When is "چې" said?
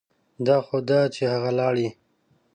1.15-1.23